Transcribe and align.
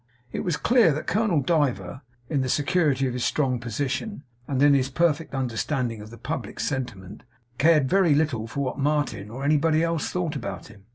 It 0.31 0.39
was 0.39 0.57
clear 0.57 0.91
that 0.93 1.05
Colonel 1.05 1.41
Diver, 1.43 2.01
in 2.27 2.41
the 2.41 2.49
security 2.49 3.05
of 3.05 3.13
his 3.13 3.23
strong 3.23 3.59
position, 3.59 4.23
and 4.47 4.59
in 4.63 4.73
his 4.73 4.89
perfect 4.89 5.35
understanding 5.35 6.01
of 6.01 6.09
the 6.09 6.17
public 6.17 6.59
sentiment, 6.59 7.21
cared 7.59 7.87
very 7.87 8.15
little 8.15 8.47
what 8.47 8.79
Martin 8.79 9.29
or 9.29 9.43
anybody 9.45 9.83
else 9.83 10.09
thought 10.09 10.35
about 10.35 10.69
him. 10.69 10.85